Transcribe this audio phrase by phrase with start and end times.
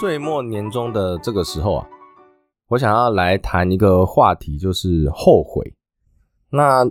[0.00, 1.86] 岁末年终的这个时候啊，
[2.68, 5.74] 我想要来谈一个话题，就是后悔。
[6.48, 6.90] 那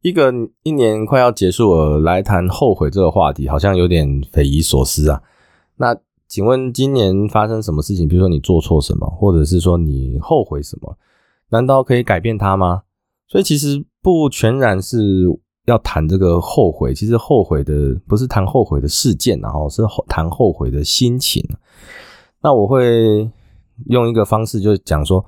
[0.00, 0.32] 一个
[0.64, 5.22] 一年快要结束了，来谈后悔这个话题，好像有点匪夷所思啊。
[5.76, 8.08] 那请问今年发生什么事情？
[8.08, 10.98] 比如说你做错什么，或者是说你后悔什么？
[11.50, 12.82] 难道可以改变它吗？
[13.28, 15.24] 所以其实不全然是
[15.66, 21.48] 要谈这个后悔，其实后悔的不是谈后悔的事件，然后是谈后悔的心情。
[22.42, 23.30] 那我会
[23.86, 25.24] 用一个方式，就是讲说，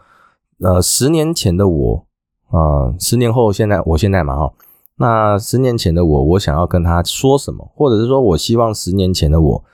[0.61, 2.07] 呃，十年前的我，
[2.51, 4.53] 啊，十年后现在我现在嘛，哈，
[4.97, 9.65] 那十年前的我，我想要跟他说什么，或者是说我希望十年前的我，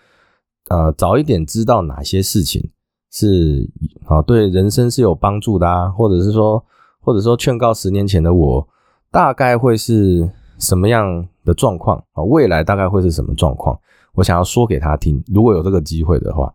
[0.69, 2.71] 呃，早一点知道哪些事情
[3.13, 3.71] 是
[4.07, 6.65] 啊，对人生是有帮助的啊，或者是说，
[7.01, 8.69] 或者说劝告十年前的我，
[9.13, 12.23] 大概会是什么样的状况啊？
[12.25, 13.79] 未来大概会是什么状况？
[14.15, 16.53] 我想要说给他听，如果有这个机会的话。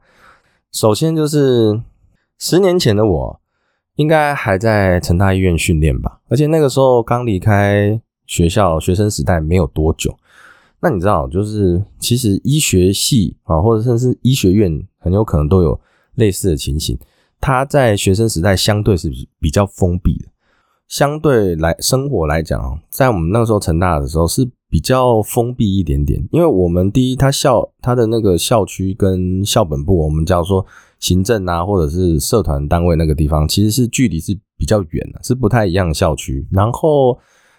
[0.73, 1.79] 首先就是
[2.39, 3.41] 十年前的我，
[3.95, 10.17] 应该还在成大医院训练吧，而且那个时候刚离开学校，学生时代没有多久。
[10.79, 15.79] 那你知道，就是其实医学系啊，或者甚至医学院，很有可能都有
[16.15, 16.97] 类似的情形。
[17.39, 20.25] 他在学生时代相对是比较封闭的，
[20.87, 24.49] 相对来生活来讲，在我们那个时候成大的时候是。
[24.73, 30.65] 比较封闭一点点，因为我们第一，它校它的那个校区跟校本部，我们叫做
[30.99, 36.47] 行政啊，或者是社团单位那个地方，其实是距离是比较远的，是不太一样的校区。
[36.49, 37.15] 然后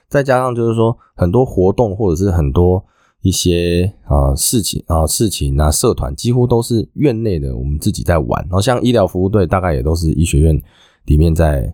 [0.09, 2.85] 再加上就是说很多活动或者是很多
[3.23, 8.43] 一些啊事情啊事情啊社团，几乎都是院内的，我们自己在玩。
[8.47, 10.61] 然后像医疗服务队，大概也都是医学院
[11.05, 11.73] 里面在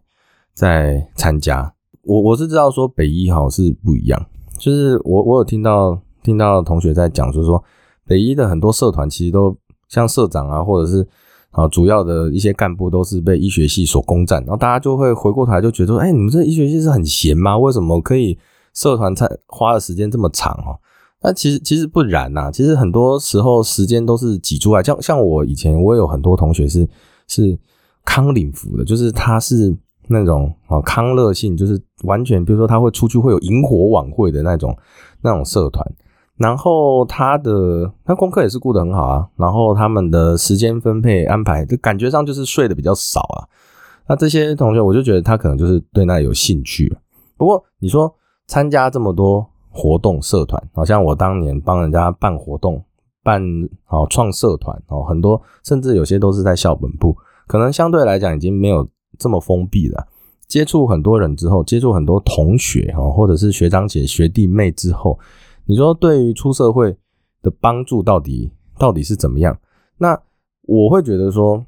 [0.54, 1.72] 在参加。
[2.02, 4.26] 我我是知道说北医好是不一样。
[4.58, 7.62] 就是我，我有听到听到同学在讲，就是说
[8.06, 9.56] 北医的很多社团其实都
[9.88, 11.06] 像社长啊，或者是
[11.50, 17.56] 啊主要的一些干部都是被医学系所攻占，然后大家就会回过头来就觉得说，哎，你们这医学系是很闲吗？
[17.56, 18.38] 为什么可以
[18.74, 20.76] 社团才花的时间这么长哦？
[21.22, 26.86] 那其实其实不然呐，其实很多时候时间都是挤出来，像像我以前我有很多同学是
[27.28, 27.58] 是
[28.04, 29.76] 康领服的，就是他是。
[30.12, 34.76] 那种啊康乐性就是完全，比如说他会出去会有萤火晚会的那种
[35.22, 35.87] 那种社团，
[36.37, 43.47] 然后他的他功课也是顾得很好啊，然后他们的时间分配安排，就感觉上就是睡的比较少啊。
[44.09, 46.92] 那这些同学，我就觉得他可能就是对那有兴趣。
[47.37, 48.12] 不过你说
[48.48, 52.82] 参加这么多活动社团，好像我当年帮人家办活动，
[53.22, 53.41] 办
[53.84, 57.16] 好创社团哦，很多甚至有些都是在校本部，
[57.47, 58.88] 可能相对来讲已经没有。
[59.20, 60.08] 这么封闭的，
[60.48, 65.16] 接触很多人之后，接触很多同学哈，或者是学长姐、学弟妹之后，
[65.66, 66.97] 你说对于出社会
[67.42, 69.56] 的帮助到底到底是怎么样？
[69.98, 70.20] 那
[70.62, 71.64] 我会觉得说，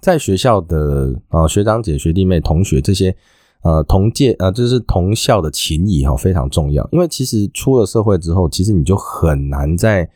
[0.00, 3.16] 在学校的啊学长姐、学弟妹、同学这些
[3.62, 10.08] 呃同届呃就是同校的情谊哈非常重要，因为其实出了社会之后，其实你就很难再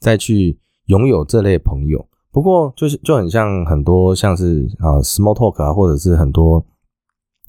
[0.00, 2.04] 再去拥有这类朋友。
[2.36, 6.62] 不过就是就很像很多像是啊 small talk 啊，或者是很多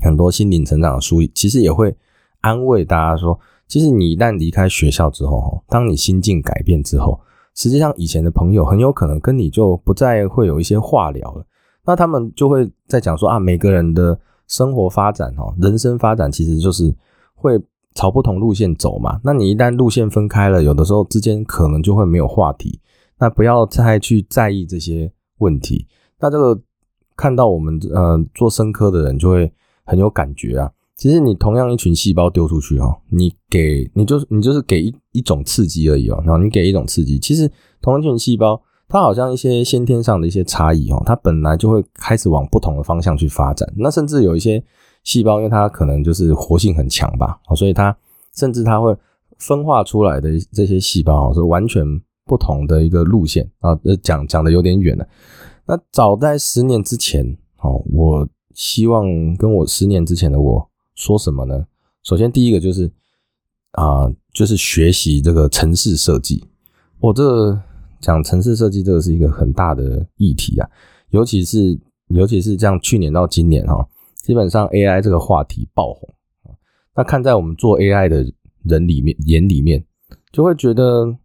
[0.02, 1.94] 很多心灵成长的书，其实也会
[2.40, 3.38] 安慰大家说，
[3.68, 7.20] 其实你一旦离开学校之后，当你心境改变之后，
[7.54, 11.46] 实际上以前的朋友很有可能跟你就不再会有一些话聊了。
[11.86, 14.18] 那他们就会在讲说啊，每个人的
[14.48, 16.96] 生活发展哈，人生发展其实就是
[17.36, 17.62] 会
[17.94, 19.20] 朝不同路线走嘛。
[19.22, 22.80] 那你一旦路线分开了，有的时候之间可能就会没有话题。
[23.20, 25.88] 那不要再去在意这些问题。
[26.20, 26.60] 那这个
[27.16, 29.52] 看到我们呃做生科的人就会
[29.84, 30.72] 很有感觉啊。
[30.96, 36.22] 其实你同样一群细胞丢出去哦，你给你就是你就是给一一种刺激而已哦。
[36.26, 43.72] 然后你给一种刺激，其实同一群细胞它好像一些先天上的一些差异哦，它本来就会开始往不同的方向去发展。
[43.78, 44.64] 那甚至有一些
[45.04, 47.96] 细胞，因为它可能就是活性很强吧，所以它
[48.36, 48.96] 甚至它会
[49.38, 51.84] 分化出来的这些细胞是完全。
[52.28, 55.08] 不同的一个路线啊，讲讲的有点远了。
[55.66, 57.26] 那早在十年之前，
[57.62, 61.66] 哦，我希望跟我十年之前的我说什么呢？
[62.04, 62.92] 首先，第一个就是
[63.72, 66.46] 啊，就是学习这个城市设计。
[67.00, 67.58] 我这
[68.00, 70.70] 讲城市设计，这个是一个很大的议题啊，
[71.12, 73.88] 尤其是尤其是这样，去年到今年哈，
[74.24, 76.10] 基本上 AI 这个话题爆红。
[76.96, 78.26] 那看在我们做 AI 的
[78.64, 79.86] 人里面眼里面，
[80.32, 81.16] 就会觉得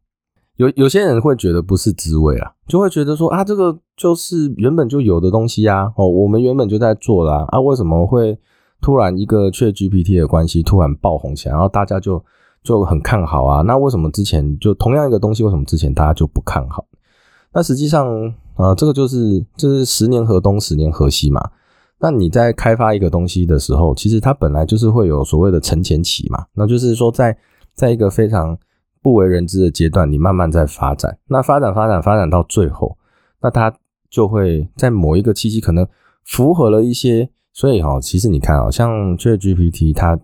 [0.57, 8.39] 有有些人会觉得不是滋味啊，就会觉得说啊，这个就是原本就有的东西啊，哦，我们原本就在做啦，啊，为什么会
[8.81, 12.23] 突然一个 ChatGPT 的关系突然爆红起来，然后大家就
[12.63, 13.63] 就很看好啊？
[13.63, 16.85] 那为什么之前就同样一个东西，为什么之前大家就不看好？
[17.55, 21.51] 那实际上啊，这个就是就是十年河东，十年河西嘛。
[21.99, 27.37] 那你在开发一个东西的时候，其实它本来就是会有所谓的沉前期嘛，那就是说在
[27.75, 28.59] 在一个非常
[29.03, 32.97] 不为人知的阶段，你慢慢在发展，那发展发展发展到最后，
[33.41, 33.75] 那它
[34.09, 35.87] 就会在某一个契机可能
[36.25, 40.19] 符合了一些，所以哈，其实你看啊，像 ChatGPT 它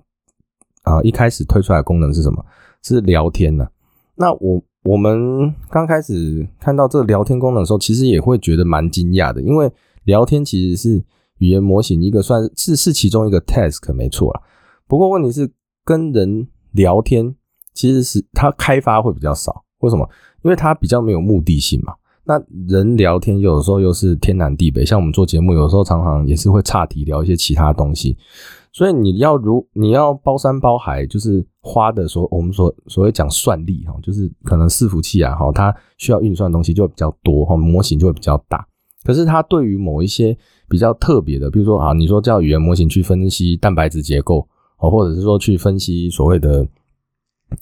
[0.83, 2.45] 啊一开始推出来功能是什么？
[2.83, 3.69] 是聊天呢？
[4.15, 9.71] 那我我们刚开始看到这个聊天功能的时候，其实也会觉得蛮惊讶的，因为
[10.05, 11.05] 聊天其实是。
[11.41, 14.43] 语言模型一个算是是其中一个 task 没错啦。
[14.89, 15.49] 不过问题是
[15.85, 17.33] 跟人聊天
[17.79, 20.05] 其实是它开发会比较少，为什么？
[20.43, 21.95] 因为它比较没有目的性嘛。
[22.25, 28.19] 那人聊天有时候又是天南地北，像我们做节目，有时候常常也是会岔题聊一些其他东西。
[28.73, 38.67] 所以你要如你要包山包海，就是花的所我们所所谓讲算力哈，就是可能伺服器啊哈，它需要运算的东西就会比较多哈，模型就会比较大。
[39.05, 40.37] 可是它对于某一些
[40.69, 44.47] 比较特别的，比如说啊，你说叫语言模型去分析蛋白质结构
[44.81, 46.67] 哦，或者是说去分析所谓的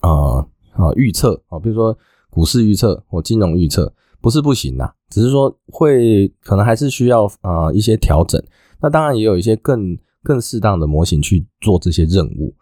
[0.01, 1.97] 啊啊预测啊，比如说
[2.31, 8.43] 股市预测或金融预测，不是不行呐，只是说会可能还是需要啊一些调整。
[8.81, 12.55] 那当然也有一些更更适当的模型去做这些任务。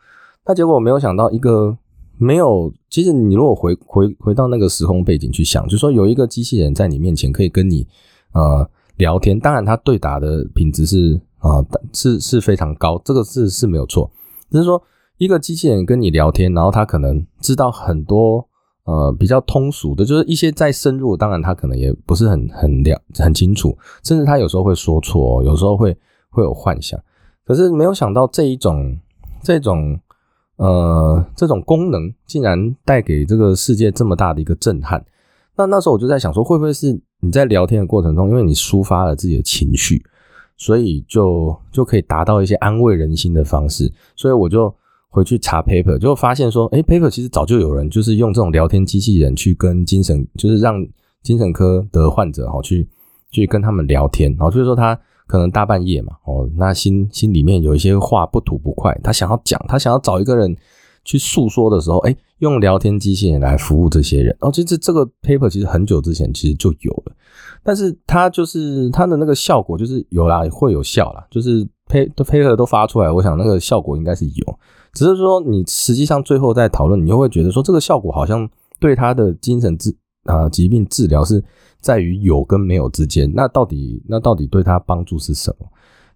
[0.47, 1.77] 那结果我没有想到一个
[2.19, 7.87] 没有，其实你如果回回回到那个时空背景去想，就说有一个机器人在你面前可以跟你。
[8.33, 14.11] 呃，聊天当然，他对答的品质是啊，是是非常高，这个是是没有错。
[14.51, 14.83] 只是说，
[15.25, 18.47] 一个机器人跟你聊天，然后他可能知道很多
[18.85, 25.97] 呃比较通俗的，就是一些再深入，当然他可能也不是很很了很清楚，甚至他有时候会说错，有时候会
[26.31, 27.01] 会有幻想。
[27.45, 28.99] 可是没有想到这一种
[29.43, 29.99] 这种
[30.57, 35.05] 呃这种功能，竟然带给这个世界这么大的一个震撼。
[35.57, 37.01] 那那时候我就在想说，会不会是？
[37.21, 40.05] 你在聊天的过程中，因为你抒发了自己的情绪，
[40.59, 43.91] 所以就就可以达到一些安慰人心的方式。
[44.15, 44.69] 所以我就
[45.15, 50.85] 回去查 paper，就发现说，哎，paper 其实早就有人就是用这种聊天机器人去跟精神，就是让
[51.23, 52.89] 精神科的患者哈去
[53.31, 54.31] 去跟他们聊天。
[54.33, 60.57] 然后就是说他可能大半夜嘛，哦，那心心里面有一些话不吐不快，他想要讲，他想要找一个人。
[61.07, 64.35] 去诉说的时候，哎，用聊天机器人来服务这些人。
[64.41, 67.13] 哦，其实这个 paper 其实很久之前其实就有了，
[67.63, 74.59] 但是它就是它的那个效果就是有啦，会有效啦，就是配都 paper 都发出来，我想那个效果应该是有，
[74.95, 78.49] 只是说你实际上最后在讨论，你又会觉得说这个效果好像
[78.81, 79.95] 对他的精神治
[80.25, 81.43] 啊疾病治疗是
[81.81, 85.67] 在于有跟没有之间，那到底那到底对他帮助是什么？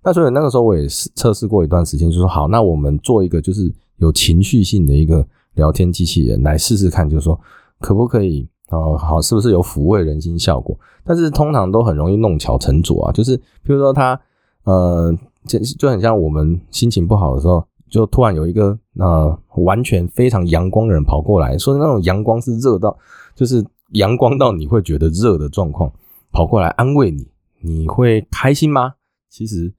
[0.02, 3.72] 那所以那个时候我也是测试过一段时间，就说好，那我们做一个就是。
[4.00, 7.36] 有情绪性的一个聊天机器人来试试看，就是说
[7.80, 8.96] 可不可以啊？
[8.96, 10.78] 好，是不是有抚慰人心效果？
[11.02, 13.10] 但是通常都很容易弄巧成拙啊。
[13.10, 14.16] 就是比如说他
[14.62, 15.12] 呃，
[15.48, 22.96] 就就很像我们心情不好的时候，就突然有一个呃完全非常阳光的人跑过来，说那种阳光是热到，
[23.34, 25.92] 就是阳光到你会觉得热的状况，
[26.30, 27.26] 跑过来安慰你，
[27.60, 28.94] 你会开心吗？
[29.30, 29.72] 其实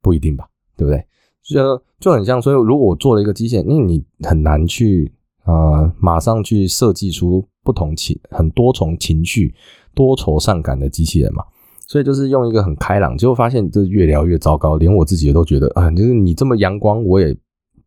[0.00, 1.04] 不一定吧，对不对？
[1.42, 5.12] 就就很像，所以如果我做了一个机械，因为你很难去
[5.44, 9.52] 啊，马上去设计出不同情很多重情绪、
[9.94, 11.44] 多愁善感的机器人嘛。
[11.92, 17.36] 所以就是用一个很开朗，结果发现这越聊越糟糕，连我自己都觉得啊，就是你这么阳光，我也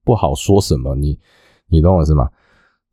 [0.04, 0.94] 不好说什么。
[0.94, 1.18] 你
[1.70, 2.30] 你懂我是吗？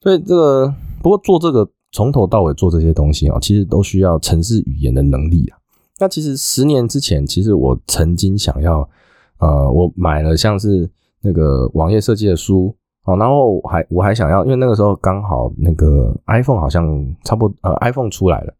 [0.00, 5.58] 所以这个不过做这个从头到尾做这些东西啊，其实都需要城市语言的能力啊。
[5.98, 8.88] 那其实十年之前，其实我曾经想要。
[9.36, 10.88] 呃，我买了像是
[11.20, 12.72] 那个网页设计的书
[13.06, 16.86] 哦，然后还我还想要，因为那个时候刚好那个 iPhone 好像
[17.24, 18.54] 差不多呃 iPhone 出来了，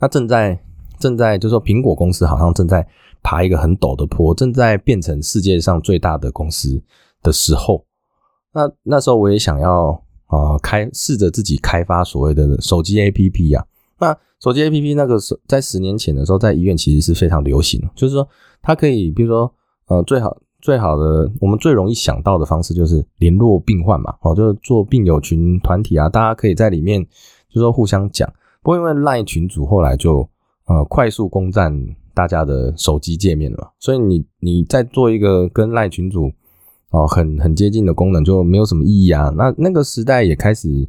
[0.00, 0.58] 那正在
[0.98, 2.86] 正在就说苹果公司好像正在
[3.22, 6.82] 爬一个很陡的坡，正在变成世界上最大的公司
[7.22, 7.84] 的时候，
[8.52, 9.90] 那那时候我也想要
[10.26, 13.64] 啊开试着自己开发所谓的手机 APP 呀，
[13.98, 18.28] 那手机 APP 那个时在十年前的时候，在医院其实是非常流行，就是说。
[18.60, 19.54] 它可以，比如说，
[19.86, 27.06] 呃，最好最好的，我们最容易想到的方式就是联络病患嘛，哦，就是做病友群团体啊，大家可以在里面，
[27.48, 28.28] 就说互相讲。
[28.60, 30.28] 不过因为赖群主后来就
[30.68, 31.76] 呃快速攻占
[32.14, 36.30] 大家的手机界面了嘛，所以你你在做一个跟赖群主
[36.90, 39.32] 哦很很接近的功能就没有什么意义啊。
[39.36, 40.88] 那那个时代也开始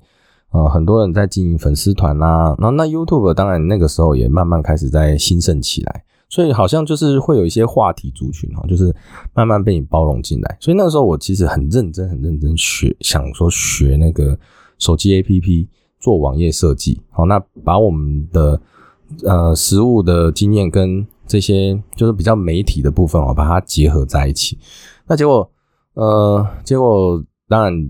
[0.52, 6.04] 呃很多人在经营粉丝团啦，然后那 YouTube 当然那个时候也慢慢开始在兴盛起来。
[6.32, 8.96] 所以好像就是会有一些话题族群哈，就是
[9.34, 10.58] 慢慢被你包容进来。
[10.60, 14.38] 所以那个时候我其实很认真、很认真学，想说学那个
[14.78, 15.68] 手机 APP
[16.00, 17.02] 做网页设计。
[17.10, 18.62] 好，那把我们的
[19.24, 24.58] 呃实物的经验跟这些就是比较媒体的部分哦，把它结合在一起。
[25.08, 25.50] 那结果
[25.94, 27.90] 呃，结果当然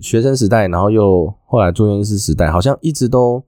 [0.00, 3.42] 学生时代，然后又后来做院士时代，好像一直都。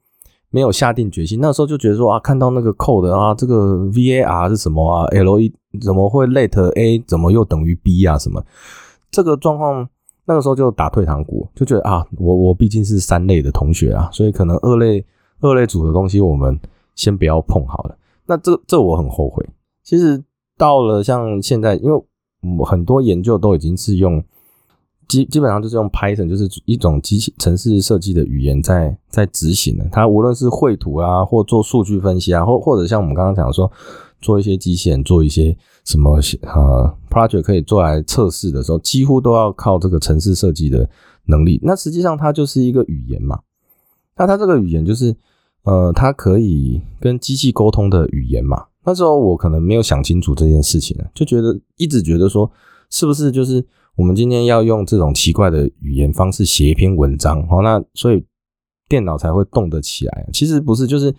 [0.50, 8.16] 没有下定决心，那时候就觉得说啊，看到那个 code 啊，这个 VAR 是什么啊？L E 怎么会 let A 怎么又等于 B 啊？
[8.16, 8.40] 什么
[9.10, 9.88] 这个状况，
[10.26, 15.04] 那个时候就打退堂鼓，就觉得啊，我我毕竟是三类的同学啊，所以可能二类
[15.40, 16.56] 二类组的东西我们
[16.94, 17.96] 先不要碰好了。
[18.26, 19.44] 那这这我很后悔。
[19.82, 20.22] 其实
[20.56, 24.22] 到了像现在，因为很多研究都已经是用。
[25.06, 29.86] 基基本上就是用 Python，就是一种机器城市设计的语言在在执行的。
[29.92, 33.70] 它无论是绘图啊，或做数据分析啊，或或者像我们刚刚讲说，
[34.22, 40.88] 做一些机器人，做一些什么呃 project 可以做来测试的时候，几乎都要靠这个城市设计的
[41.26, 41.60] 能力。
[41.62, 43.38] 那实际上它就是一个语言嘛。
[44.16, 45.14] 那它这个语言就是
[45.64, 48.66] 呃，它可以跟机器沟通的语言嘛。
[48.84, 52.50] 那时候我可能没有想清楚这件事情，就觉得一直觉得说，
[52.88, 53.66] 是不是就是。
[53.96, 58.24] 我们今天要用这种奇怪的语言方式写一篇文章，好，那所以
[58.88, 60.28] 电脑才会动得起来。
[60.32, 61.14] 其实不是，就是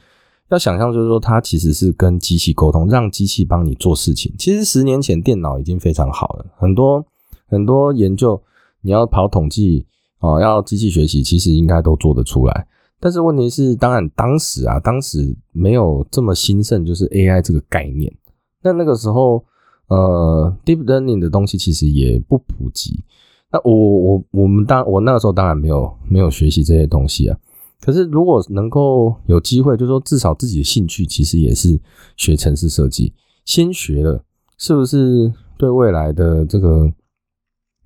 [0.49, 4.35] 要想象，就是说它其实是跟机器沟通，让机器帮你做事情。
[4.37, 7.05] 其实十年前电脑已经非常好了，很多
[7.47, 8.43] 很多研究，
[8.81, 9.85] 你要跑统计
[10.19, 12.67] 哦，要机器学习，其实应该都做得出来。
[12.99, 18.13] 但是问题是，当然当时啊，当时没有这么兴盛，就是 AI 这个概念。
[18.61, 19.43] 那那个时候。
[19.87, 23.03] 呃，deep learning 的东西其实也不普及。
[23.51, 27.37] 那我我我们当我那个时候当然没有没有学习这些东西啊。
[27.79, 31.79] 可是如果能够有机会，就是说至少自己的兴趣其实也是
[32.17, 33.13] 学城市设计，
[33.45, 34.23] 先学了，
[34.57, 36.91] 是不是对未来的这个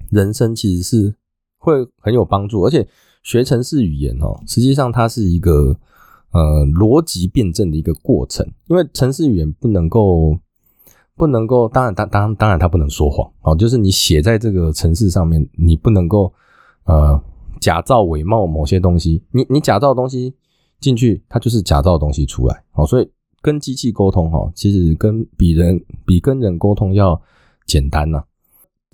[0.10, 1.14] 人生其实是
[1.58, 2.62] 会很有帮助？
[2.62, 2.88] 而且
[3.24, 5.76] 学城市语言哦，实际上它是一个
[6.32, 10.38] 呃逻辑辩证的一个过程，因为城市语言不能够。
[11.16, 13.54] 不能够，当然，当当当然，它不能说谎哦。
[13.54, 16.34] 就是你写在这个城市上面，你不能够
[16.86, 17.22] 呃
[17.60, 19.22] 假造伪冒某些东西。
[19.32, 20.34] 你你假造的东西
[20.80, 22.88] 进去，它就是假造的东西出来哦。
[22.88, 23.12] 所以
[23.42, 27.22] 跟机器沟通哈，其实跟比人比跟人沟通要
[27.66, 28.24] 简单呐。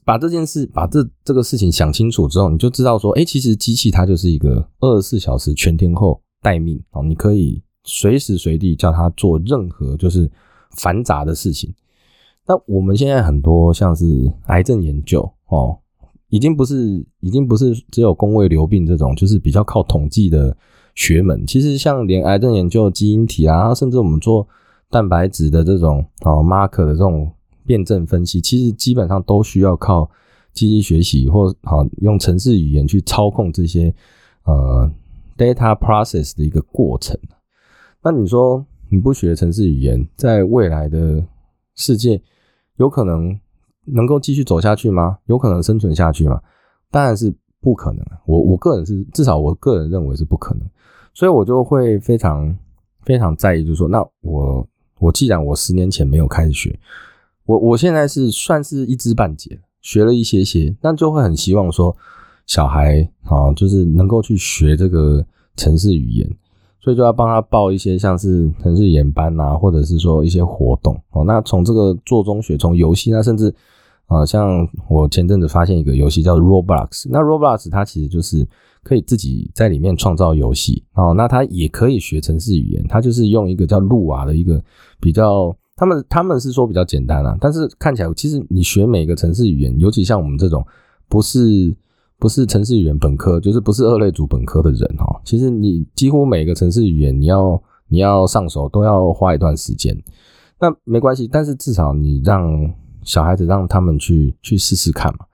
[0.05, 7.03] 把这件事把这这个事情想清楚之后，你就知道说，哎，其实机器它就是一个二十四小时全天候待命哦。
[7.03, 10.29] 你可以随时随地叫它做任何就是
[10.77, 11.73] 繁杂的事情。
[12.47, 15.75] 那我们现在很多像是癌症研究哦，
[16.29, 20.55] 已经不是已经不是只有工位流病这种，就是比较靠统计的
[20.93, 21.43] 学门。
[21.47, 24.47] 其实像连癌症研究、基因体啊，甚至我们做
[24.91, 27.31] 蛋白质的这种哦 marker 的这种
[27.65, 30.09] 辩证分析，其实基本上都需要靠
[30.53, 33.93] 机器学习或好用程式语言去操控这些
[34.43, 34.89] 呃
[35.37, 37.17] data process 的一个过程。
[38.01, 41.25] 那你说你不学程式语言，在未来的
[41.75, 42.21] 世界？
[42.77, 43.39] 有可能
[43.85, 45.17] 能够继续走下去吗？
[45.25, 46.41] 有可能生存下去吗？
[46.91, 48.05] 当然是不可能。
[48.25, 50.69] 我我个人是至少我个人认为是不可能，
[51.13, 52.53] 所以我就会非常
[53.01, 54.67] 非常在意，就是说，那我
[54.99, 56.77] 我既然我十年前没有开始学，
[57.45, 61.95] 我我现在是算是一知半解，学了一些些，那就会很希望说
[62.45, 65.25] 小孩啊，就是能够去学这个
[65.55, 66.29] 城市语言。
[66.81, 71.23] 所以就要帮他报一些像是城市语言班啊，或者是说一些活动哦。
[71.25, 73.51] 那从这个做中学，从游戏，那甚至
[74.05, 78.47] 啊，像我前阵子发现一个游戏叫 Roblox，那 Roblox 它其实就是
[78.83, 81.11] 可以自己在里面创造游戏哦。
[81.17, 84.63] 那它也可以学城市语言，它就是用一个叫路瓦的一个
[84.99, 90.65] 比较，他们他们是说比较简单啊，但是看起来其实你学每个城市语言，尤其像我们这种
[91.07, 91.75] 不是。
[92.17, 95.19] 不是城市语言本科，就是不是二类组本科的人哈。
[95.25, 99.93] 其实你几乎每个城市语言，你要你要上手都要花一段时间。
[100.57, 105.25] 那没关系，但是至少你让小孩子让他们去去试试看嘛，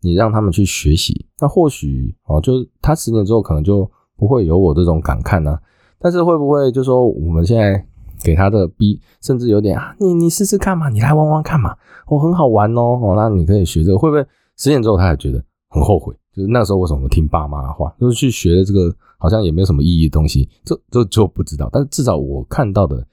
[0.00, 1.26] 你让他们去学习。
[1.40, 5.58] 那或许哦，就是他十年之后可能就不会有我这种感慨呢。
[5.98, 7.84] 但是会不会就说我们现在
[8.22, 12.98] 给他的逼，甚至有点啊，你你试试看嘛，你来玩玩看嘛，我很好玩哦。
[13.02, 14.24] 哦，那你可以学这个，会不会
[14.56, 16.14] 十年之后他也觉得很后悔？
[16.34, 21.68] 就是那时候为什么听爸妈的话，就是去学这个好像也没有什么意义的东西，这这就不知道。
[21.72, 23.04] 但是至少我看到的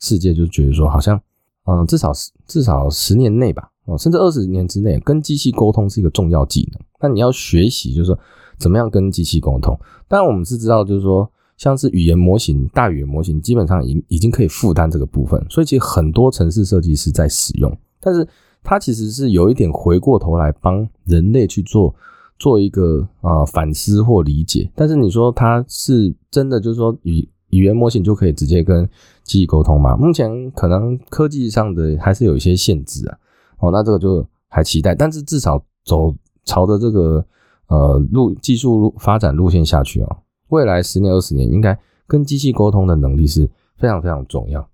[0.00, 1.18] 世界就觉得说，好像
[1.66, 2.12] 嗯，至少
[2.46, 6.80] 至少十年内吧，哦，甚至二十年之内，跟机器沟通是一个重要技能。
[7.00, 8.18] 那你要学习，就是说
[8.58, 9.74] 怎么样跟机器沟通。
[10.06, 11.30] 当然，我们是知道，就是说
[11.64, 18.28] 像是语言模型、大语言模型，基本上已已经可以负担这个部分，所以其实很多城市设计师在使用，但是
[18.62, 21.94] 它其实是有一点回过头来帮人类去做。
[22.36, 28.84] 做一个啊反思或理解，但是你说它是真的，就是说语语言模型就可以直接跟
[29.22, 29.96] 机器沟通吗？
[29.96, 33.16] 目前可能科技上的还是有一些限制啊。
[33.60, 36.12] 哦，那这个就还期待，但是至少走
[36.44, 37.24] 朝着这个
[37.68, 40.16] 呃路技术路发展路线下去啊，
[40.54, 44.66] 未来十年二十年应该跟机器沟通的能力是非常非常重要。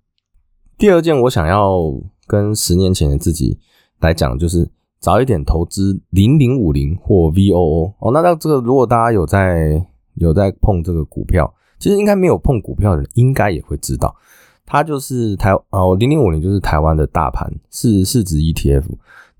[0.77, 1.93] 第二件我想要
[2.27, 3.59] 跟十年前的自己
[3.99, 4.69] 来讲，就是。
[5.01, 9.83] 早一点投资零零五零或 VOO 哦，那那这个如果大家有在
[10.13, 14.15] 有在碰这个股票，其实应该没有碰股票的人应该也会知道，
[14.63, 18.83] 它就是台哦零零五零就是台湾的大盘是市值 ETF，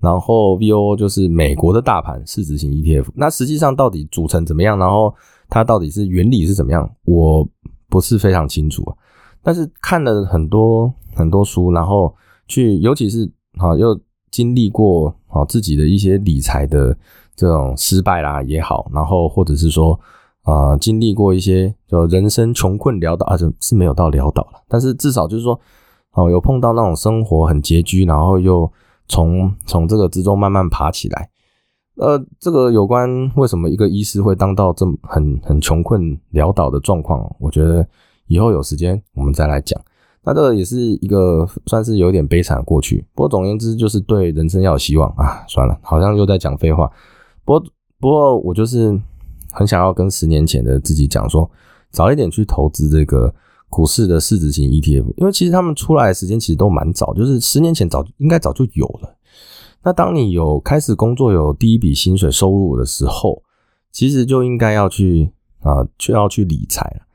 [0.00, 3.10] 然后 VOO 就是美国的大盘市值型 ETF。
[3.14, 5.14] 那实际上到底组成怎么样，然后
[5.52, 7.46] 它到底是原理是怎么样，我
[7.88, 8.96] 不是非常清楚啊。
[9.42, 12.14] 但是看了很多很多书，然后
[12.48, 14.00] 去尤其是啊又。
[14.32, 16.96] 经历过啊自己的一些理财的
[17.36, 20.00] 这种失败啦也好，然后或者是说
[20.40, 25.60] 啊经历过一些就人生穷困潦倒啊是是没有到潦倒了，但是至少就是说
[26.12, 28.72] 哦有碰到那种生活很拮据，然后又
[29.06, 31.28] 从从这个之中慢慢爬起来。
[31.96, 37.86] 呃，这个有关为什么一个医师会当到这么很很穷困潦倒的状况，我觉得
[38.26, 39.80] 以后有时间我们再来讲。
[40.24, 45.44] 那这个也是一个算是有点悲惨的过去，不过总而言之就是对人生要有希望啊！
[45.48, 46.90] 算了，好像又在讲废话。
[47.44, 47.64] 不过
[48.00, 48.98] 不过我就是
[49.50, 51.50] 很想要跟十年前的自己讲说，
[51.90, 53.34] 早一点去投资这个
[53.68, 59.14] 股市的市值型 ETF，因为其实他们出来的时间其实都蛮早，就是十年前早应该早就有了。
[59.84, 63.42] 那当你有开始工作有第一笔薪水收入的时候，
[63.90, 65.30] 其实就应该要去
[65.60, 67.06] 啊，就要去理财了。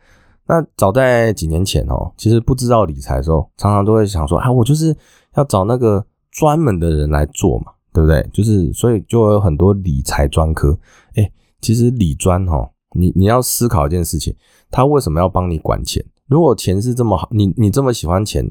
[0.47, 4.95] 那早在几年前哦，其实不知道理财的时候，常常都会想说，啊，我就是
[5.35, 8.25] 要找那个专门的人来做嘛，对不对？
[8.31, 10.77] 就是所以就有很多理财专科。
[11.15, 14.35] 哎，其实理专哈，你你要思考一件事情，
[14.71, 16.05] 他为什么要帮你管钱？
[16.27, 18.45] 如果钱是这么好，你你这么喜欢钱，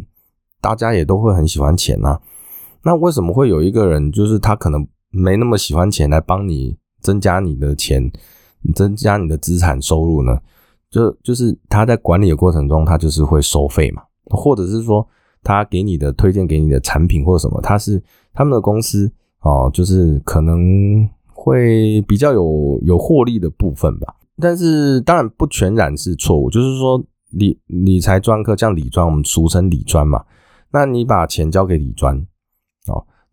[0.60, 2.18] 大家也都会很喜欢钱呐。
[2.86, 8.08] 那为什么会有一个人，就是他可能没那么喜欢钱，来帮你增加你的钱，
[8.76, 10.38] 增加你的资产收入呢？
[10.88, 15.04] 就就是他在管理的过程中，他就是会收费嘛，或者是说
[15.42, 18.00] 他给你的推荐给你的产品或什么，他是
[18.32, 24.14] 他们的公司哦，就是可能会比较有有获利的部分吧。
[24.40, 30.24] 但是当然不全然是错误，就是说理理财专科像理专，我们俗称理专嘛，
[30.70, 32.24] 那你把钱交给理专，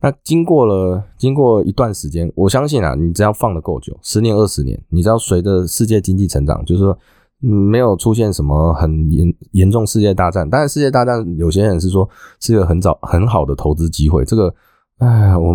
[0.03, 6.95] 那经过了经过一段时间，我相信啊，你只要放的够久，十年二十年，你只要随着世界经济成长，就是说。
[7.45, 14.55] 没有出现什么很严严重世界大战，当然世界大战有些人是说是个很早很好的投资机会，这个，
[14.99, 15.53] 哎，我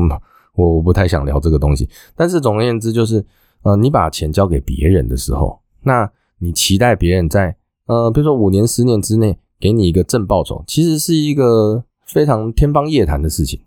[0.54, 1.88] 我我不太想聊这个东西。
[2.14, 3.24] 但是总而言之，就是
[3.62, 7.56] 呃，你把钱交给别人的时候，那你期待别人在
[7.86, 13.58] 呃，比如说五年、十年之内给你一个正报酬，其实是一个非常天方夜谭的事情。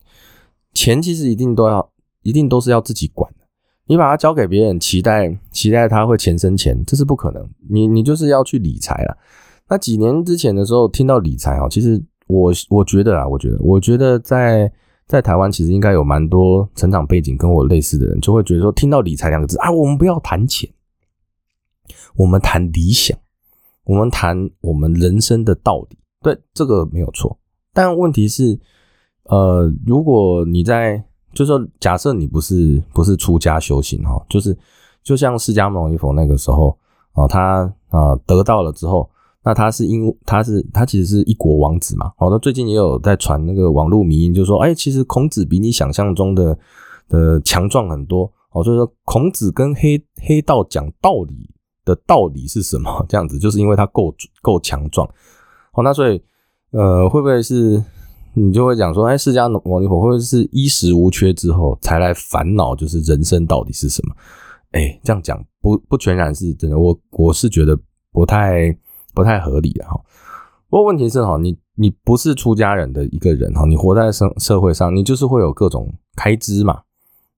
[0.74, 1.92] 钱其实一定都要，
[2.24, 3.32] 一定都是要自己管。
[3.88, 7.50] 你把它交给别人，期待期待他会钱生钱，这是不可能。
[7.70, 9.18] 你你就是要去理财了。
[9.68, 14.72] 那几年之前的时候，听到理财啊，其实我我觉得啊，我觉得我觉得在
[15.08, 20.70] 在台湾其实应该有蛮多成长背景跟我类似的人，就会觉得说，听到理财两个字啊，我们不要谈钱，
[22.16, 23.18] 我们谈理想，
[23.84, 25.98] 我们谈我们人生的道理。
[26.22, 27.38] 对，这个没有错。
[27.74, 28.58] 但问题是，
[29.24, 31.02] 呃，如果你在
[31.34, 34.58] 就说，假设你不是不是出家修行哈，就是
[35.02, 36.78] 就像释迦牟尼佛那个时候
[37.14, 39.10] 啊，他啊得到了之后，
[39.44, 42.12] 那他是因他是他其实是一国王子嘛。
[42.18, 46.58] 好，那最近也有在传那个网络迷因，就说，哎，其实孔子比你想象中的
[47.08, 48.30] 的强壮很多。
[48.52, 51.50] 哦，就是说孔子跟黑黑道讲道理
[51.86, 53.06] 的道理是什么？
[53.08, 55.08] 这样子，就是因为他够够强壮。
[55.72, 56.22] 好，那所以
[56.72, 57.82] 呃，会不会是？
[58.34, 64.16] 你就会讲说，哎，释迦牟尼佛会是衣食无缺之后才来烦恼，就是人生到底是什么？
[64.72, 67.78] 哎，这样讲不不全然是真的，我我是觉得
[68.12, 68.74] 不太
[69.14, 70.00] 不太合理的哈。
[70.70, 76.82] 不过问题是哈，你你不是出家人的一个人哈，你活在生社会上，你就是会有各种开支嘛。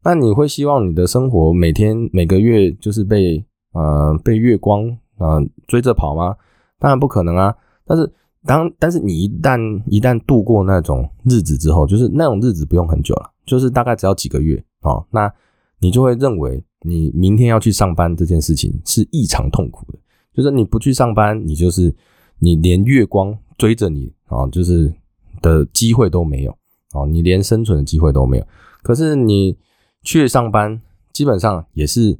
[0.03, 4.86] 那你会希望你的生活每天每个月就是被呃被月光
[5.17, 6.36] 啊追着跑吗？
[6.77, 7.56] 当然不可能啊。
[7.86, 8.13] 但是
[8.45, 15.32] 当但是你一旦一旦度过那种日子之后，就是那种日子不用很久了，就是大概只要几个月哦，那
[15.79, 19.99] 你就会认为你明天要去上班这件事情是异常痛苦的，
[20.34, 21.93] 就是你不去上班，你就是
[22.39, 24.93] 你连月光追着你啊，就是
[25.41, 26.51] 的机会都没有
[26.93, 28.47] 哦，你连生存的机会都没有。
[28.82, 29.58] 可是你
[30.03, 32.17] 去上班，基本上也是。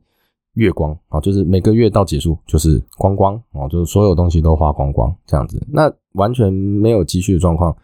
[0.56, 5.60] 月光啊，就是每个月到结束就是光光啊，就是所有东西都花光光这样子。
[5.68, 7.76] 那完全没有积蓄的状况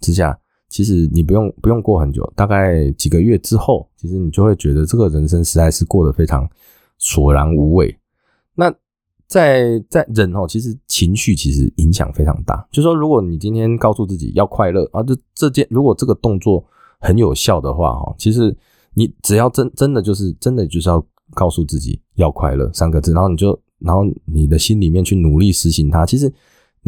[0.00, 6.48] 之下，其实你不用不用过很久，大概几个月之后，其实你就会觉得这个人生实在是过得非常
[6.98, 7.96] 索然无味。
[8.54, 8.72] 那
[9.26, 12.66] 在在人哦，其实情绪其实影响非常大。
[12.70, 16.64] 就说如果你今天告诉自己要快乐啊，这这件如果这个动作
[16.98, 18.56] 很有效的话哈，其实
[18.94, 21.04] 你只要真真的就是真的就是要。
[21.34, 26.32] 告诉自己要快乐三个字，然后你就，然后你的心里面去努力实行它，其实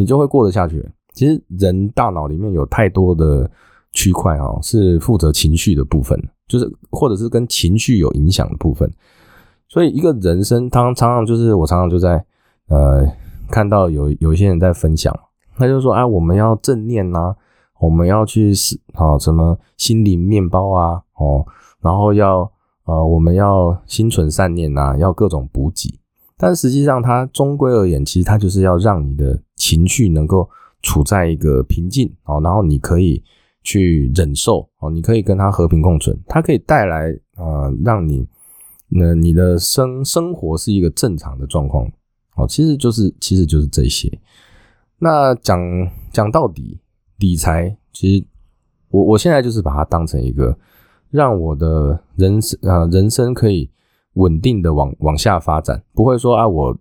[0.00, 0.88] 你就会过得下去。
[1.12, 3.50] 其实人大脑里面有太多的
[3.92, 8.90] 区块啊，是负责情绪的部分，就是或者是跟情绪有影响的部分。
[9.68, 12.24] 所以一个人生，常常常就是我常常就在
[12.68, 13.06] 呃
[13.50, 15.14] 看到有有一些人在分享，
[15.58, 17.34] 他就说啊，我们要正念呐，
[17.78, 21.44] 我们要去是啊什么心灵面包啊哦，
[21.82, 22.50] 然后要。
[22.86, 25.99] 呃，我们要心存善念呐，要各种补给，
[26.40, 30.48] 但实际上它终归而言，其实它就是要让你的情绪能够
[30.82, 33.22] 处在一个平静哦，然后你可以
[33.62, 38.26] 去忍受哦，你可以跟它和平共存，它可以带来呃，让你
[38.88, 41.86] 那你的生生活是一个正常的状况
[42.36, 44.10] 哦，其实就是其实就是这些。
[44.98, 45.60] 那讲
[46.10, 46.80] 讲到底，
[47.18, 48.24] 理财其实
[48.88, 50.56] 我我现在就是把它当成一个。
[51.12, 53.68] 让我的人生啊，人生可以
[54.14, 56.76] 稳定的往往下发展，不会说啊，我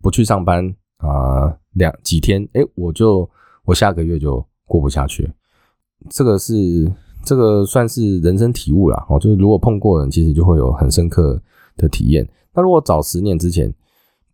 [0.00, 3.28] 不去上班啊，两几天，哎，我就
[3.64, 5.30] 我下个月就过不下去。
[6.10, 6.90] 这个是
[7.24, 11.40] 这个算是人生体悟啦，哦，就是如果碰过人，其实就会有很深刻
[11.76, 12.28] 的体验。
[12.54, 13.74] 那如果早十年之前。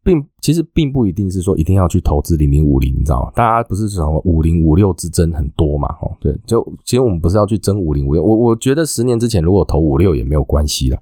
[0.03, 3.31] 并其实并不一定是说一定要去投资零零五零，你知道吗？
[3.35, 5.95] 大家不是什么五零五六之争很多嘛？
[6.01, 10.99] 哦，对，就其实我们不是要去争五零五六，我我觉得十年之前如果投五六也没有关系的。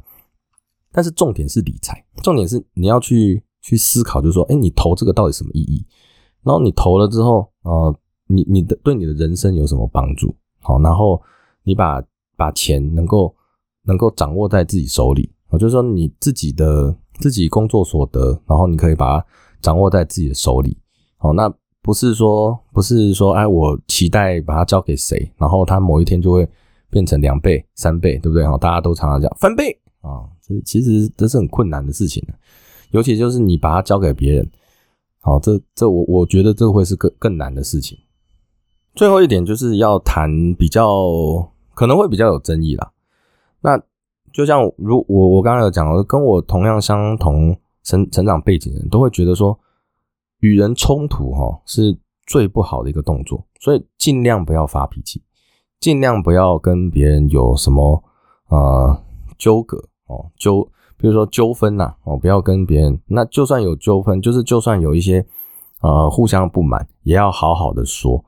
[0.93, 5.87] 但是重点是理财，重点是你要去去思考，就是说，哎，你投这个到底什么意义？
[6.43, 7.95] 然后你投了之后，呃，
[8.27, 10.35] 你你的对你的人生有什么帮助？
[10.61, 11.21] 好，然后
[11.63, 12.03] 你把
[12.37, 13.35] 把钱能够
[13.85, 16.97] 能够掌握在自己手里，我就是说你自己的。
[17.21, 19.27] 自己工作所得，然后你可以把它
[19.61, 20.79] 掌握在自己的手里。
[21.17, 26.49] 好，那不是说不是说，哎，我期待把它交给谁，然后它某一天就会
[26.89, 28.47] 变成两倍、三倍，对不对？
[28.47, 32.23] 哈，大家都常常讲翻倍啊，这其实这是很困难的事情
[32.91, 34.51] 尤其就是你把它交给别人，
[35.21, 37.99] 好，这这我我觉得这会是更更难的事情。
[38.95, 40.89] 最后一点就是要谈比较
[41.75, 42.93] 可能会比较有争议啦。
[43.61, 43.81] 那。
[44.31, 49.59] 就像如我我刚刚有讲，跟我同样相同成成长背景的人都会觉得说，
[50.41, 55.23] 与人冲突哈是最不好的一个动作，所以尽量不要发脾气，
[55.81, 58.05] 尽量不要跟别人有什么
[58.49, 59.03] 呃
[59.39, 60.63] 纠葛哦纠，
[60.97, 65.25] 比如说纠纷呐哦，不要跟别人，那就算有纠纷，就是就算有一些
[65.81, 68.25] 呃互相不满，也要好好的说。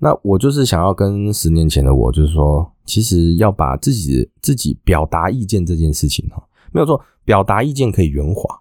[0.00, 6.42] 那我就是想要跟十年前的我，就是说，其实要把自己自己表达意见这件事情哈，
[6.72, 8.60] 没有错，表达意见可以圆滑，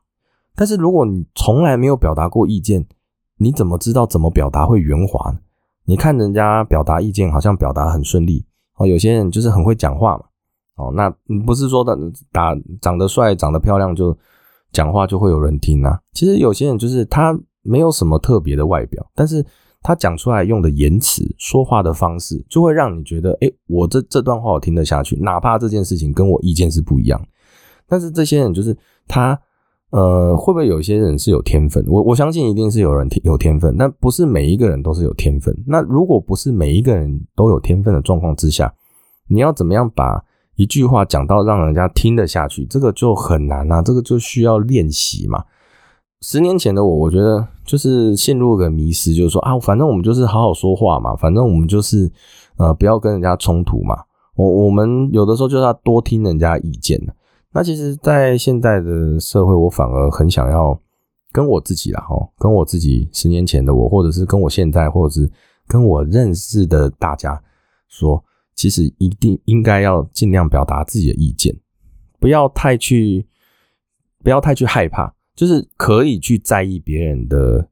[0.55, 2.87] 但是如果你从来没有表达过意见，
[3.37, 5.37] 你怎么知道怎么表达会圆滑呢？
[5.85, 8.43] 你看人家表达意见好像表达很顺利
[8.77, 10.23] 哦，有些人就是很会讲话嘛，
[10.77, 11.09] 哦，那
[11.45, 11.95] 不是说的
[12.31, 14.17] 打长得帅、长得漂亮就
[14.71, 19.45] 讲话就会有人听啊，其实有些人就是他没有什么特别的外表，但是。
[19.83, 27.21] 他讲出来用的言辞、说话的方式，就会让你觉得，哎，我这这段话我听得下去，哪怕这件事情跟我意见是不一样。
[27.87, 28.75] 但是这些人就是
[29.07, 29.39] 他，
[29.91, 31.85] 呃，会不会有些人是有天分？
[31.87, 35.55] 我我相信一定是有人有天分，但不是每一个人都是有天分。
[35.65, 38.73] 那如果不是每一个人都有天分的状况之下，
[39.29, 40.21] 你要怎么样把
[40.57, 42.65] 一句话讲到让人家听得下去？
[42.65, 45.45] 这个就很难啊，这个就需要练习嘛。
[46.21, 52.11] 十年前的我，我觉得就是陷入个迷失，就是说啊，反正我们就是好好说话嘛，反正我们就是
[52.57, 54.03] 呃，不要跟人家冲突嘛。
[54.35, 56.99] 我我们有的时候就是要多听人家意见
[57.53, 60.79] 那其实，在现在的社会，我反而很想要
[61.31, 65.31] 跟我自己啦，哈，跟我自己十年前的我，或者是跟我现在，或者是
[65.67, 67.41] 跟我认识的大家
[67.87, 68.23] 说，
[68.57, 71.57] 其实一定应该要尽量表达自己的意见，
[72.19, 73.25] 不要太去，
[74.21, 75.15] 不要太去害怕。
[75.35, 77.69] 就是可以去在意别人的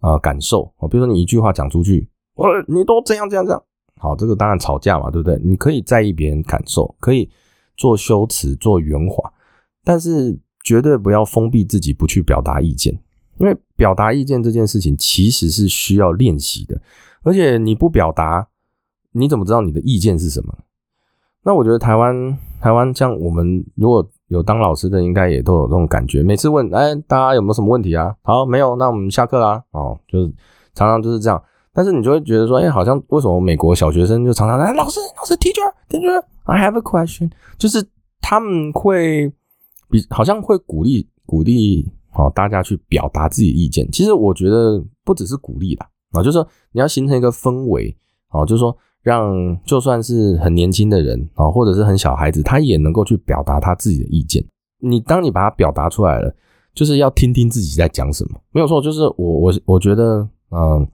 [0.00, 3.62] 啊感受啊，比如说你一句话讲出去，我你都这样这样这样。
[3.96, 5.40] 好，这个当然吵架嘛，对不对？
[5.42, 7.30] 你可以在意别人感受，可以
[7.74, 9.32] 做修辞、做圆滑，
[9.82, 12.92] 但是绝对不要封闭自己，不去表达意见。
[13.38, 16.78] 因为表达意见这件事情其实是需要练习的，
[17.22, 18.46] 而且你不表达，
[19.18, 20.54] 你怎么知道你的意见是什么？
[21.42, 26.22] 那我觉得台湾，台湾像我们如果有当老师的，应该也都有这种感觉。
[26.22, 28.14] 每次问，哎，大家有没有什么问题啊？
[28.22, 29.62] 好，没有，那我们下课啦。
[29.70, 30.32] 哦，就是
[30.74, 31.40] 常常就是这样。
[31.72, 37.86] 但是你就会觉得说，哎，好像为什么美国小学生就常常来，老师，老师，teacher，teacher，I have a question，就是
[38.20, 39.30] 他们会
[39.88, 43.88] 比好像会鼓励鼓励哦大家去表达自己意见。
[43.92, 47.96] 其实我觉得不只是鼓励啦，啊，就是说你要形成一个氛围，
[48.30, 48.76] 哦，就是说
[49.06, 54.44] 让就算是很年轻的人啊，或者是很小孩子，他也能够去表达他自己的意见。
[54.80, 56.34] 你当你把它表达出来了，
[56.74, 60.84] 就是要听听自己在讲什么，没有错，就是我我我觉得，嗯。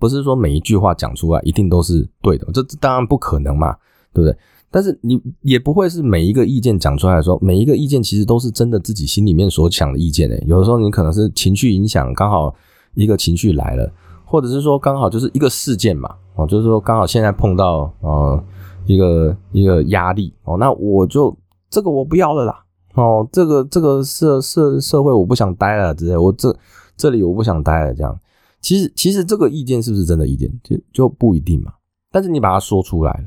[0.00, 3.76] 不是说每一句话讲出来一定都是对的，这当然不可能嘛，
[4.14, 4.34] 对不对？
[4.70, 10.42] 但是你也不会是每一个意见讲出来的时候，每一个意见其实都是真的自己心里面所想的意见诶。
[10.46, 12.54] 有的时候你可能是情绪影响，刚好
[12.94, 13.92] 一个情绪来了，
[14.30, 18.40] 或者是说刚好就是一个事件嘛，哦，就是说刚好现在碰到呃
[18.86, 21.36] 一个一个压力哦，那我就
[21.68, 22.64] 这个我不要了啦，
[22.94, 26.56] 哦，这个这个社社社会我不想待了之类，我这
[26.96, 28.16] 这里我不想待了这样。
[28.60, 31.72] 其实，其实这个意见是不是真的意见，就就不一定嘛。
[32.12, 33.24] 但是你把它说出来了，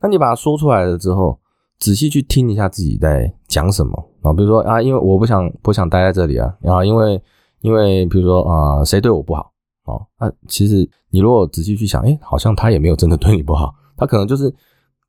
[0.00, 1.38] 那你把它说出来了之后，
[1.78, 4.32] 仔细去听一下自己在讲什么啊。
[4.32, 7.22] 比如说啊，因为我不想不想待在这里啊，然后因为
[7.60, 9.49] 因为比如说啊，谁对我不好
[9.90, 10.06] 啊？
[10.20, 14.54] 那其实你如果仔细去想，哎，好像他也没有真的对你不好，他可能就是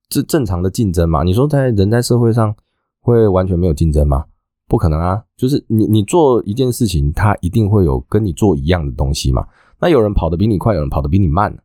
[0.09, 1.23] 这正常的竞争嘛。
[1.23, 2.55] 你说在人在社会上
[2.99, 4.25] 会完全没有竞争吗？
[4.67, 9.45] 不可能啊，就是你你做一件事情，他一定会有跟你做一样的东西嘛。
[9.81, 11.57] 那有人跑得比你快，有人跑得比你慢。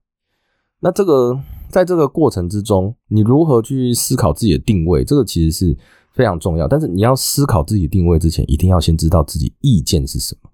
[0.81, 5.05] 那这个在这个过程之中，你如何去思考自己的定位？
[5.05, 5.77] 这个其实是
[6.11, 6.67] 非常重要。
[6.67, 10.51] 但是你要思考自己定位之前，一定要先知道自己意见是什么。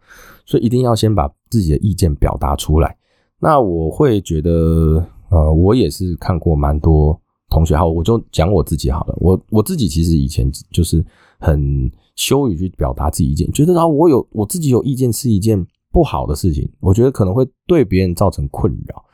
[0.47, 2.97] 所以一定要先把自己的意见表达出来。
[3.39, 9.15] 那我会觉得，呃，我也是看过蛮多同学，好，我就讲我自己好了。
[9.19, 11.05] 我我自己其实以前就是
[11.39, 15.67] 很羞于去表达自己意见，觉得啊，我有我自己有意见是一件。
[15.95, 19.05] 不好的事情，我觉得可能会对别人造成困扰，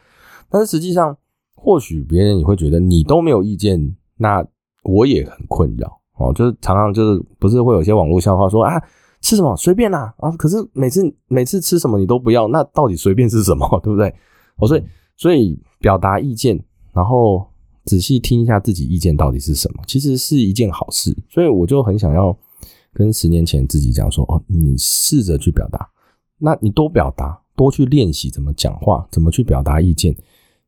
[0.49, 1.19] 但是实际上，
[1.57, 4.47] 或许别人也会觉得你都没有意见，那
[4.85, 6.33] 我也很困扰哦。
[6.33, 8.81] 就是常常就是不是会有些网络笑话说啊，
[9.21, 14.09] 吃什么随便啦啊，可是每次每次吃什么你都不要，那到底随便是什么， 对不对？
[14.57, 14.85] 哦，所以
[15.17, 16.59] 所以表达意见，
[16.93, 17.47] 然后
[17.85, 21.17] 仔细听一下自己意见到底是什么，其实是一件好事。
[21.29, 22.37] 所以我就很想要
[22.93, 25.89] 跟十年前自己讲说，哦，你试着去表达。
[26.39, 30.17] 那你多表达，多去练习怎么讲话，怎么去表达意见，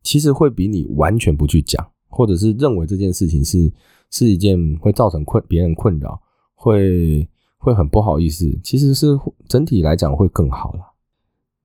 [0.03, 3.73] 其实会比你完全不去讲，或者是认为这件事情是
[4.11, 6.21] 是一件会造成困别人困扰，
[6.57, 7.29] 会
[7.61, 9.07] 会很不好意思，其实是
[9.47, 10.81] 整体来讲会更好了。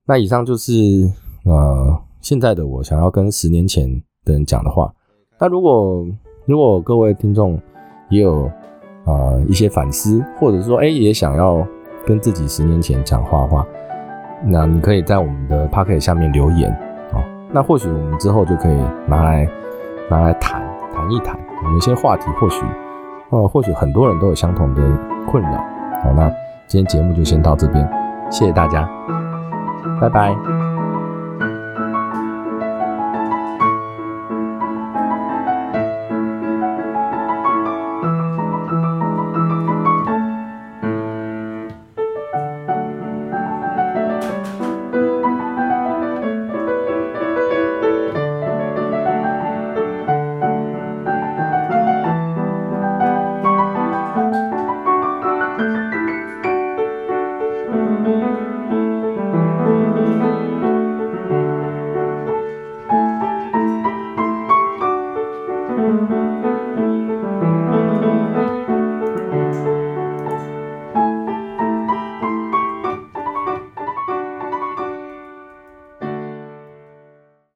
[0.06, 1.10] 那以上就是
[1.46, 3.90] 呃现在的我想要跟十年前
[4.26, 4.94] 的人讲的话。
[5.40, 6.06] 那如果
[6.46, 7.58] 如果各位听众
[8.10, 8.52] 也有
[9.06, 11.66] 呃一些反思，或者说哎也想要
[12.06, 13.66] 跟自己十年前讲话的话。
[14.46, 16.70] 那你可以在我们的 p o c k e t 下面留言
[17.14, 18.76] 哦，那或许我们之后就可以
[19.08, 19.50] 拿来
[20.10, 20.62] 拿来谈
[20.94, 22.62] 谈一谈，有一些话题或许
[23.30, 24.82] 哦，或许很多人都有相同的
[25.26, 25.75] 困扰。
[26.06, 26.30] 好，那
[26.68, 27.84] 今天节目就先到这边，
[28.30, 28.88] 谢谢大家，
[30.00, 30.65] 拜拜。